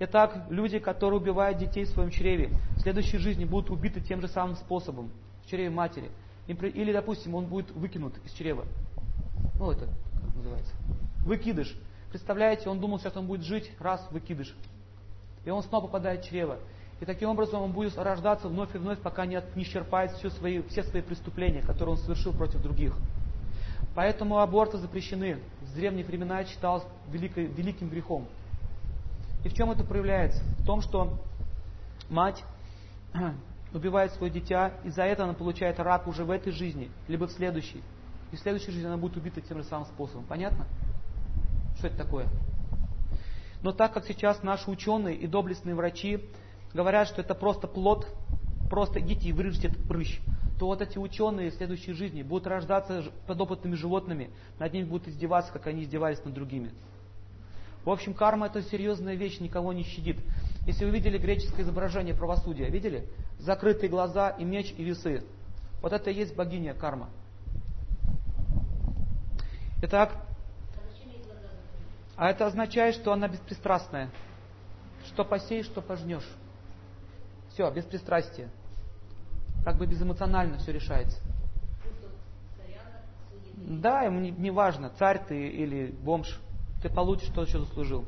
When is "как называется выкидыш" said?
9.86-11.74